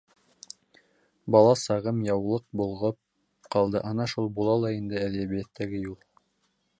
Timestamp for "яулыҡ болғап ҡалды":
2.07-3.85